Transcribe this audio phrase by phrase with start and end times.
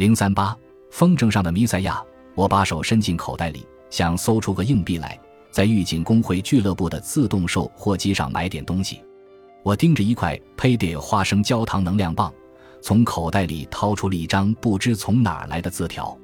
[0.00, 0.56] 零三八
[0.90, 2.02] 风筝上的弥赛亚，
[2.34, 9.02] 我把手伸进口袋里，想搜出个硬币来，在狱警工会俱乐部的自动售货机上买点东西。
[9.62, 12.32] 我盯着一块配点花生焦糖能量棒，
[12.80, 16.16] 从口袋里掏出了一张不知从哪儿来的字条。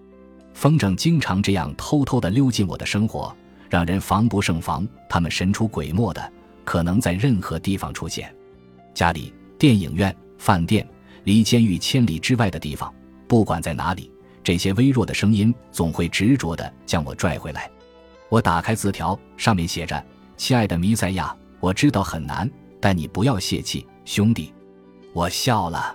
[0.54, 3.36] 风筝经常这样偷偷地溜进我的生活，
[3.68, 4.88] 让人防不胜防。
[5.06, 6.32] 他们神出鬼没的，
[6.64, 8.34] 可能在任何地方出现：
[8.95, 10.88] 家里、电影院、饭店、
[11.24, 12.90] 离监狱千里之外的地方。
[13.29, 14.11] 不管在哪里，
[14.43, 17.71] 这些微弱的声音总会执着地将我拽回来。
[18.29, 20.04] 我打开字条，上面写着
[20.36, 24.52] ：“亲爱的弥赛亚，我知道很难，但你不要泄气，兄弟。”
[25.12, 25.94] 我笑了，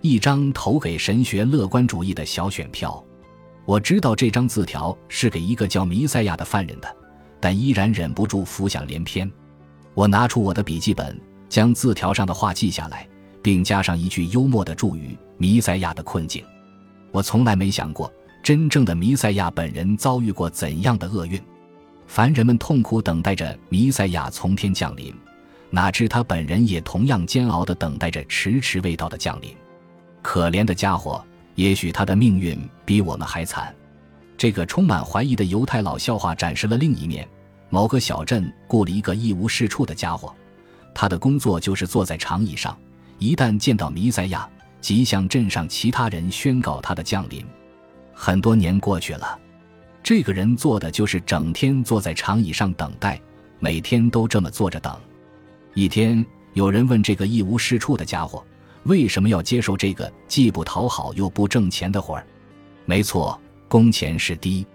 [0.00, 3.02] 一张投给神学乐观主义的小选票。
[3.64, 6.96] 我知道这张字条是给一个叫弥赛亚的犯人的，
[7.40, 9.30] 但依然忍不住浮想联翩。
[9.94, 13.08] 我拿出我的笔记本，将字条上的话记下来，
[13.42, 16.44] 并加上一句幽默的注语：“弥赛亚的困境。”
[17.12, 21.40] 我从来没想过，真正的弥赛亚本人遭遇过怎样的厄运。
[22.06, 25.14] 凡人们痛苦等待着弥赛亚从天降临，
[25.70, 29.54] 哪知他本人也同样煎熬地等待着迟迟未到的降临。
[30.22, 33.74] 可怜的家伙，也许他的命运比我们还惨。
[34.36, 37.28] 这个充满怀疑的犹太老笑话展示了另一面：
[37.68, 40.34] 某个小镇雇了一个一无是处的家伙，
[40.94, 42.76] 他的工作就是坐在长椅上，
[43.18, 44.48] 一旦见到弥赛亚。
[44.80, 47.44] 即向镇上其他人宣告他的降临。
[48.12, 49.38] 很多年过去了，
[50.02, 53.20] 这个人做的就是整天坐在长椅上等待，
[53.58, 54.98] 每天都这么坐着等。
[55.74, 58.44] 一天，有人问这个一无是处的家伙，
[58.84, 62.26] 为什么要接受这个既不讨好又不挣钱的活儿？
[62.84, 64.66] 没错，工钱是低。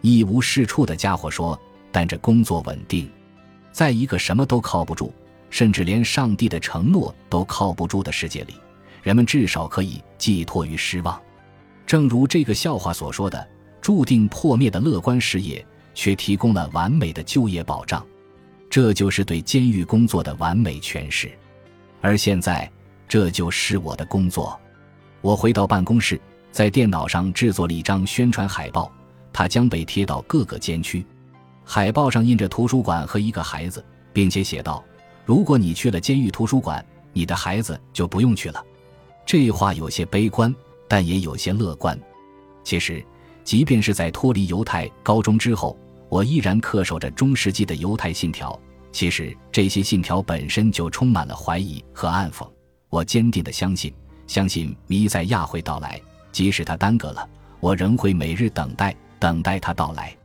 [0.00, 1.60] 一无是处的家伙说
[1.92, 3.10] ：“但这工作稳定，
[3.72, 5.12] 在一个什么都靠不住，
[5.50, 8.54] 甚至连上帝的承诺都靠不住的世界里。”
[9.08, 11.18] 人们至少可以寄托于失望，
[11.86, 13.48] 正如这个笑话所说的，
[13.80, 18.06] 注定破灭的乐观事业，却提供了完美的就业保障。
[18.68, 21.32] 这就是对监狱工作的完美诠释。
[22.02, 22.70] 而现在，
[23.08, 24.60] 这就是我的工作。
[25.22, 26.20] 我回到办公室，
[26.52, 28.92] 在电脑上制作了一张宣传海报，
[29.32, 31.02] 它将被贴到各个监区。
[31.64, 33.82] 海报上印着图书馆和一个孩子，
[34.12, 34.84] 并且写道
[35.24, 38.62] ：“如果你去了监狱图书馆，你的孩子就不用去了。”
[39.28, 40.54] 这话有些悲观，
[40.88, 42.00] 但也有些乐观。
[42.64, 43.04] 其实，
[43.44, 45.76] 即便是在脱离犹太高中之后，
[46.08, 48.58] 我依然恪守着中世纪的犹太信条。
[48.90, 52.50] 其实，这些信条本身就充满了怀疑和暗讽。
[52.88, 53.92] 我坚定地相信，
[54.26, 56.00] 相信弥赛亚会到来，
[56.32, 57.28] 即使他耽搁了，
[57.60, 60.16] 我仍会每日等待，等待他到来。